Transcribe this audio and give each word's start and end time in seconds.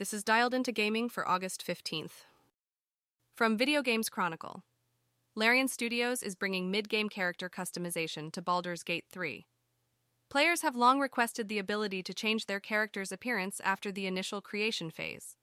This 0.00 0.14
is 0.14 0.24
dialed 0.24 0.54
into 0.54 0.72
gaming 0.72 1.10
for 1.10 1.28
August 1.28 1.62
15th. 1.62 2.24
From 3.34 3.58
Video 3.58 3.82
Games 3.82 4.08
Chronicle 4.08 4.62
Larian 5.34 5.68
Studios 5.68 6.22
is 6.22 6.34
bringing 6.34 6.70
mid 6.70 6.88
game 6.88 7.10
character 7.10 7.50
customization 7.50 8.32
to 8.32 8.40
Baldur's 8.40 8.82
Gate 8.82 9.04
3. 9.12 9.44
Players 10.30 10.62
have 10.62 10.74
long 10.74 11.00
requested 11.00 11.50
the 11.50 11.58
ability 11.58 12.02
to 12.04 12.14
change 12.14 12.46
their 12.46 12.60
character's 12.60 13.12
appearance 13.12 13.60
after 13.62 13.92
the 13.92 14.06
initial 14.06 14.40
creation 14.40 14.88
phase. 14.88 15.36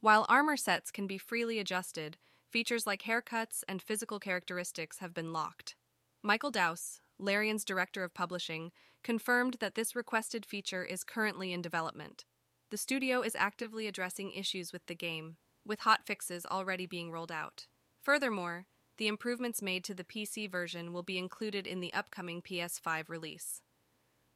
While 0.00 0.26
armor 0.28 0.56
sets 0.56 0.90
can 0.90 1.06
be 1.06 1.16
freely 1.16 1.60
adjusted, 1.60 2.16
features 2.50 2.88
like 2.88 3.02
haircuts 3.02 3.62
and 3.68 3.80
physical 3.80 4.18
characteristics 4.18 4.98
have 4.98 5.14
been 5.14 5.32
locked. 5.32 5.76
Michael 6.20 6.50
Douse, 6.50 7.00
Larian's 7.20 7.64
director 7.64 8.02
of 8.02 8.12
publishing, 8.12 8.72
confirmed 9.04 9.58
that 9.60 9.76
this 9.76 9.94
requested 9.94 10.44
feature 10.44 10.84
is 10.84 11.04
currently 11.04 11.52
in 11.52 11.62
development. 11.62 12.24
The 12.70 12.76
studio 12.76 13.22
is 13.22 13.36
actively 13.36 13.86
addressing 13.86 14.32
issues 14.32 14.72
with 14.72 14.86
the 14.86 14.94
game, 14.94 15.36
with 15.64 15.80
hot 15.80 16.06
fixes 16.06 16.44
already 16.46 16.86
being 16.86 17.10
rolled 17.10 17.32
out. 17.32 17.66
Furthermore, 18.02 18.66
the 18.96 19.08
improvements 19.08 19.62
made 19.62 19.84
to 19.84 19.94
the 19.94 20.04
PC 20.04 20.50
version 20.50 20.92
will 20.92 21.02
be 21.02 21.18
included 21.18 21.66
in 21.66 21.80
the 21.80 21.92
upcoming 21.92 22.42
PS5 22.42 23.08
release. 23.08 23.60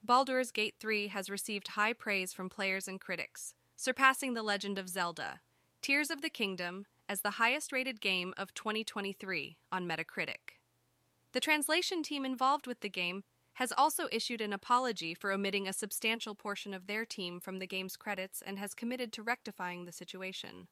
Baldur's 0.03 0.51
Gate 0.51 0.75
3 0.81 1.09
has 1.09 1.31
received 1.31 1.69
high 1.69 1.93
praise 1.93 2.33
from 2.33 2.49
players 2.49 2.87
and 2.89 3.01
critics, 3.01 3.55
surpassing 3.77 4.35
The 4.35 4.43
Legend 4.43 4.79
of 4.79 4.89
Zelda, 4.89 5.41
Tears 5.83 6.11
of 6.11 6.23
the 6.23 6.31
Kingdom 6.31 6.87
as 7.09 7.21
the 7.21 7.33
highest 7.33 7.73
rated 7.73 8.01
game 8.01 8.35
of 8.37 8.55
2023 8.55 9.57
on 9.73 9.89
Metacritic. 9.89 10.59
The 11.33 11.41
translation 11.41 12.03
team 12.03 12.25
involved 12.25 12.67
with 12.67 12.81
the 12.81 12.89
game 12.89 13.25
has 13.59 13.73
also 13.77 14.07
issued 14.13 14.41
an 14.41 14.53
apology 14.53 15.15
for 15.15 15.33
omitting 15.33 15.67
a 15.67 15.73
substantial 15.73 16.33
portion 16.33 16.73
of 16.73 16.87
their 16.87 17.05
team 17.05 17.41
from 17.41 17.59
the 17.59 17.67
game's 17.67 17.97
credits 17.97 18.41
and 18.41 18.57
has 18.57 18.73
committed 18.73 19.13
to 19.13 19.21
rectifying 19.21 19.85
the 19.85 19.91
situation. 19.91 20.69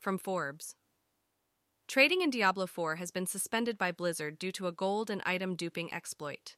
From 0.00 0.18
Forbes 0.18 0.74
Trading 1.86 2.22
in 2.22 2.30
Diablo 2.30 2.66
4 2.66 2.96
has 2.96 3.12
been 3.12 3.24
suspended 3.24 3.78
by 3.78 3.92
Blizzard 3.92 4.36
due 4.36 4.50
to 4.50 4.66
a 4.66 4.72
gold 4.72 5.10
and 5.10 5.22
item 5.24 5.54
duping 5.54 5.94
exploit. 5.94 6.56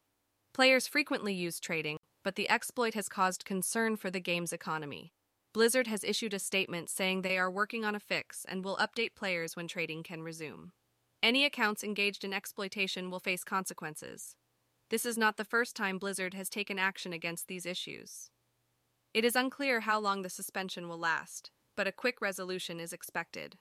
Players 0.51 0.87
frequently 0.87 1.31
use 1.31 1.59
trading, 1.59 1.97
but 2.23 2.35
the 2.35 2.49
exploit 2.49 2.95
has 2.95 3.07
caused 3.07 3.45
concern 3.45 3.97
for 3.97 4.09
the 4.09 4.19
game's 4.19 4.51
economy. 4.51 5.13
Blizzard 5.53 5.85
has 5.85 6.03
issued 6.03 6.33
a 6.33 6.39
statement 6.39 6.89
saying 6.89 7.21
they 7.21 7.37
are 7.37 7.51
working 7.51 7.85
on 7.85 7.93
a 7.93 7.99
fix 7.99 8.45
and 8.49 8.65
will 8.65 8.77
update 8.77 9.13
players 9.15 9.55
when 9.55 9.67
trading 9.67 10.01
can 10.01 10.23
resume. 10.23 10.71
Any 11.23 11.45
accounts 11.45 11.83
engaged 11.83 12.23
in 12.23 12.33
exploitation 12.33 13.11
will 13.11 13.19
face 13.19 13.43
consequences. 13.43 14.35
This 14.89 15.05
is 15.05 15.17
not 15.17 15.37
the 15.37 15.45
first 15.45 15.75
time 15.75 15.99
Blizzard 15.99 16.33
has 16.33 16.49
taken 16.49 16.79
action 16.79 17.13
against 17.13 17.47
these 17.47 17.65
issues. 17.65 18.31
It 19.13 19.23
is 19.23 19.35
unclear 19.35 19.81
how 19.81 19.99
long 19.99 20.23
the 20.23 20.29
suspension 20.29 20.89
will 20.89 20.97
last, 20.97 21.51
but 21.75 21.87
a 21.87 21.91
quick 21.91 22.21
resolution 22.21 22.79
is 22.79 22.91
expected. 22.91 23.55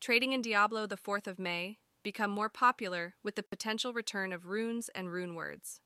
Trading 0.00 0.32
in 0.32 0.40
Diablo 0.40 0.86
the 0.86 0.96
4th 0.96 1.26
of 1.26 1.38
May 1.38 1.78
become 2.02 2.30
more 2.30 2.48
popular 2.48 3.16
with 3.22 3.34
the 3.34 3.42
potential 3.42 3.92
return 3.92 4.32
of 4.32 4.46
runes 4.46 4.88
and 4.94 5.12
rune 5.12 5.34
words. 5.34 5.80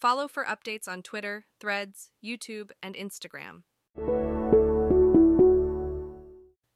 Follow 0.00 0.28
for 0.28 0.44
updates 0.44 0.88
on 0.88 1.02
Twitter, 1.02 1.44
Threads, 1.60 2.10
YouTube, 2.24 2.70
and 2.82 2.94
Instagram. 2.94 3.64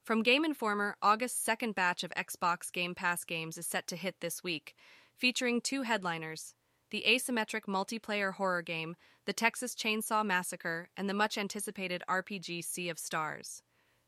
From 0.02 0.24
Game 0.24 0.44
Informer, 0.44 0.96
August's 1.00 1.38
second 1.40 1.76
batch 1.76 2.02
of 2.02 2.10
Xbox 2.16 2.72
Game 2.72 2.92
Pass 2.92 3.22
games 3.22 3.56
is 3.56 3.68
set 3.68 3.86
to 3.86 3.94
hit 3.94 4.16
this 4.18 4.42
week, 4.42 4.74
featuring 5.14 5.60
two 5.60 5.82
headliners 5.82 6.54
the 6.90 7.04
asymmetric 7.06 7.62
multiplayer 7.62 8.34
horror 8.34 8.62
game, 8.62 8.96
The 9.26 9.32
Texas 9.32 9.76
Chainsaw 9.76 10.26
Massacre, 10.26 10.88
and 10.96 11.08
the 11.08 11.14
much 11.14 11.38
anticipated 11.38 12.02
RPG 12.08 12.64
Sea 12.64 12.88
of 12.88 12.98
Stars. 12.98 13.62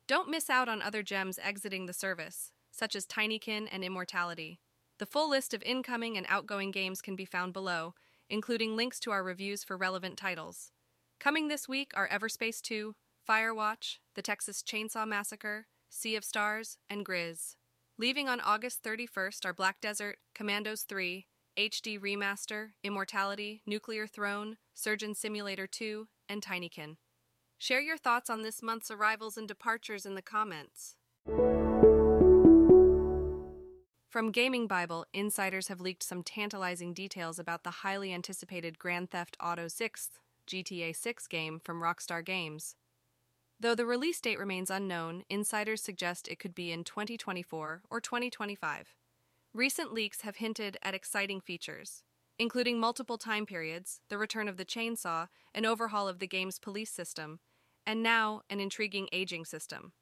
Don't 0.09 0.28
miss 0.28 0.50
out 0.50 0.69
on 0.69 0.83
other 0.83 1.03
gems 1.04 1.38
exiting 1.41 1.87
the 1.87 1.93
service, 1.93 2.50
such 2.72 2.97
as 2.97 3.06
Tinykin 3.06 3.69
and 3.71 3.84
Immortality. 3.84 4.59
The 4.99 5.06
full 5.06 5.31
list 5.31 5.54
of 5.54 5.62
incoming 5.62 6.19
and 6.19 6.27
outgoing 6.28 6.72
games 6.72 7.00
can 7.00 7.15
be 7.15 7.25
found 7.25 7.53
below, 7.53 7.94
including 8.28 8.77
links 8.77 8.99
to 9.00 9.12
our 9.12 9.22
reviews 9.22 9.62
for 9.62 9.77
relevant 9.77 10.19
titles. 10.19 10.72
Coming 11.21 11.47
this 11.47 11.69
week 11.69 11.93
are 11.94 12.09
Everspace 12.09 12.60
2, 12.60 12.97
Firewatch, 13.27 13.99
The 14.16 14.22
Texas 14.22 14.62
Chainsaw 14.62 15.06
Massacre, 15.06 15.66
Sea 15.94 16.16
of 16.16 16.25
Stars, 16.25 16.77
and 16.91 17.06
Grizz. 17.06 17.55
Leaving 17.99 18.28
on 18.28 18.41
August 18.41 18.82
31st 18.82 19.44
are 19.44 19.55
Black 19.55 19.81
Desert, 19.81 20.19
Commandos 20.34 20.82
3, 20.82 21.25
HD 21.56 22.00
Remaster, 22.00 22.71
Immortality, 22.82 23.62
Nuclear 23.65 24.09
Throne, 24.09 24.56
Surgeon 24.75 25.15
Simulator 25.15 25.69
2, 25.69 26.09
and 26.28 26.43
Tinykin. 26.43 26.97
Share 27.59 27.81
your 27.81 27.97
thoughts 27.97 28.28
on 28.28 28.43
this 28.43 28.60
month's 28.60 28.91
arrivals 28.91 29.37
and 29.37 29.47
departures 29.47 30.04
in 30.04 30.16
the 30.16 30.21
comments. 30.21 30.97
From 34.10 34.33
Gaming 34.33 34.66
Bible, 34.66 35.06
insiders 35.15 35.69
have 35.69 35.81
leaked 35.81 36.03
some 36.03 36.25
tantalizing 36.25 36.93
details 36.93 37.38
about 37.38 37.62
the 37.62 37.71
highly 37.71 38.12
anticipated 38.12 38.81
Grand 38.81 39.12
Theft 39.12 39.37
Auto 39.41 39.69
6 39.69 40.10
GTA 40.49 40.94
6 40.94 41.27
game 41.28 41.60
from 41.62 41.81
Rockstar 41.81 42.25
Games. 42.25 42.75
Though 43.64 43.75
the 43.75 43.86
release 43.86 44.20
date 44.20 44.38
remains 44.38 44.69
unknown, 44.69 45.25
insiders 45.30 45.80
suggest 45.80 46.28
it 46.28 46.38
could 46.38 46.54
be 46.54 46.70
in 46.70 46.84
2024 46.84 47.80
or 47.88 47.98
2025. 47.98 48.94
Recent 49.54 49.91
leaks 49.91 50.20
have 50.20 50.36
hinted 50.36 50.76
at 50.82 50.92
exciting 50.92 51.41
features, 51.41 52.03
including 52.38 52.78
multiple 52.78 53.16
time 53.16 53.47
periods, 53.47 54.03
the 54.10 54.19
return 54.19 54.48
of 54.48 54.58
the 54.58 54.66
chainsaw, 54.66 55.28
an 55.54 55.64
overhaul 55.64 56.08
of 56.08 56.19
the 56.19 56.26
game's 56.26 56.58
police 56.58 56.91
system, 56.91 57.41
and 57.86 58.03
now 58.03 58.42
an 58.50 58.60
intriguing 58.60 59.08
aging 59.12 59.47
system. 59.47 59.94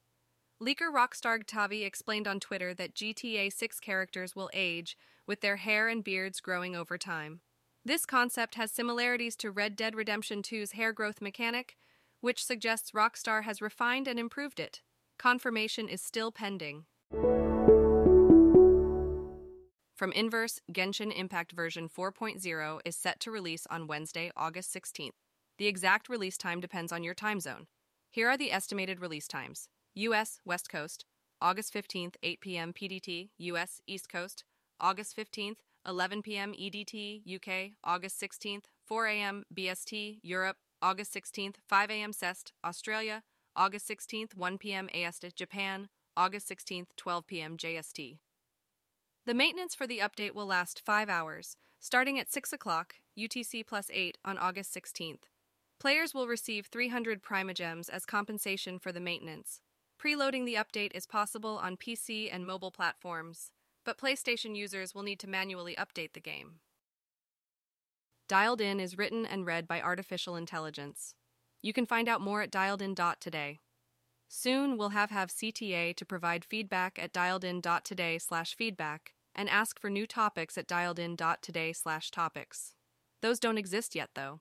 Leaker 0.60 0.92
Rockstar 0.92 1.46
Tavi 1.46 1.84
explained 1.84 2.26
on 2.26 2.40
Twitter 2.40 2.74
that 2.74 2.96
GTA 2.96 3.52
6 3.52 3.78
characters 3.78 4.34
will 4.34 4.50
age, 4.52 4.98
with 5.24 5.40
their 5.40 5.58
hair 5.58 5.86
and 5.86 6.02
beards 6.02 6.40
growing 6.40 6.74
over 6.74 6.98
time. 6.98 7.42
This 7.84 8.06
concept 8.06 8.56
has 8.56 8.72
similarities 8.72 9.36
to 9.36 9.52
Red 9.52 9.76
Dead 9.76 9.94
Redemption 9.94 10.42
2's 10.42 10.72
hair 10.72 10.92
growth 10.92 11.20
mechanic, 11.20 11.76
which 12.22 12.42
suggests 12.42 12.92
Rockstar 12.92 13.42
has 13.42 13.60
refined 13.60 14.08
and 14.08 14.18
improved 14.18 14.58
it. 14.58 14.80
Confirmation 15.18 15.88
is 15.88 16.00
still 16.00 16.32
pending. 16.32 16.86
From 19.94 20.12
Inverse, 20.12 20.60
Genshin 20.72 21.14
Impact 21.16 21.52
version 21.52 21.88
4.0 21.88 22.80
is 22.84 22.96
set 22.96 23.20
to 23.20 23.30
release 23.30 23.66
on 23.70 23.86
Wednesday, 23.86 24.30
August 24.36 24.74
16th. 24.74 25.10
The 25.58 25.66
exact 25.66 26.08
release 26.08 26.38
time 26.38 26.60
depends 26.60 26.92
on 26.92 27.04
your 27.04 27.14
time 27.14 27.40
zone. 27.40 27.66
Here 28.10 28.28
are 28.28 28.36
the 28.36 28.50
estimated 28.50 29.00
release 29.00 29.28
times 29.28 29.68
US 29.94 30.40
West 30.44 30.70
Coast, 30.70 31.04
August 31.40 31.74
15th, 31.74 32.14
8 32.22 32.40
p.m. 32.40 32.72
PDT, 32.72 33.30
US 33.38 33.80
East 33.86 34.08
Coast, 34.08 34.44
August 34.80 35.16
15th, 35.16 35.58
11 35.86 36.22
p.m. 36.22 36.52
EDT, 36.52 37.22
UK, 37.36 37.72
August 37.84 38.20
16th, 38.20 38.64
4 38.86 39.06
a.m. 39.06 39.44
BST, 39.54 40.18
Europe, 40.22 40.56
August 40.82 41.14
16th, 41.14 41.54
5 41.68 41.90
a.m. 41.90 42.12
CEST, 42.12 42.50
Australia, 42.64 43.22
August 43.54 43.88
16th, 43.88 44.34
1 44.34 44.58
p.m. 44.58 44.88
AST, 44.92 45.24
Japan, 45.36 45.88
August 46.16 46.48
16th, 46.50 46.88
12 46.96 47.26
p.m. 47.28 47.56
JST. 47.56 48.18
The 49.24 49.34
maintenance 49.34 49.76
for 49.76 49.86
the 49.86 50.00
update 50.00 50.34
will 50.34 50.46
last 50.46 50.82
5 50.84 51.08
hours, 51.08 51.56
starting 51.78 52.18
at 52.18 52.32
6 52.32 52.52
o'clock, 52.52 52.96
UTC 53.16 53.64
plus 53.64 53.90
8, 53.92 54.18
on 54.24 54.36
August 54.38 54.74
16th. 54.74 55.22
Players 55.78 56.14
will 56.14 56.26
receive 56.26 56.66
300 56.66 57.22
Primogems 57.22 57.88
as 57.88 58.04
compensation 58.04 58.80
for 58.80 58.90
the 58.90 59.00
maintenance. 59.00 59.60
Preloading 60.02 60.44
the 60.44 60.54
update 60.54 60.90
is 60.96 61.06
possible 61.06 61.60
on 61.62 61.76
PC 61.76 62.28
and 62.32 62.44
mobile 62.44 62.72
platforms, 62.72 63.52
but 63.84 63.98
PlayStation 63.98 64.56
users 64.56 64.94
will 64.94 65.04
need 65.04 65.20
to 65.20 65.28
manually 65.28 65.76
update 65.76 66.12
the 66.12 66.20
game. 66.20 66.56
Dialed 68.32 68.62
In 68.62 68.80
is 68.80 68.96
written 68.96 69.26
and 69.26 69.44
read 69.44 69.68
by 69.68 69.82
artificial 69.82 70.36
intelligence. 70.36 71.14
You 71.60 71.74
can 71.74 71.84
find 71.84 72.08
out 72.08 72.22
more 72.22 72.40
at 72.40 72.50
dialedin.today. 72.50 73.58
Soon 74.26 74.78
we'll 74.78 74.88
have 74.88 75.10
have 75.10 75.28
CTA 75.28 75.94
to 75.94 76.06
provide 76.06 76.42
feedback 76.42 76.98
at 76.98 77.12
dialedin.today 77.12 78.16
slash 78.16 78.54
feedback 78.56 79.12
and 79.34 79.50
ask 79.50 79.78
for 79.78 79.90
new 79.90 80.06
topics 80.06 80.56
at 80.56 80.66
dialedin.today 80.66 81.74
slash 81.74 82.10
topics. 82.10 82.72
Those 83.20 83.38
don't 83.38 83.58
exist 83.58 83.94
yet 83.94 84.08
though. 84.14 84.40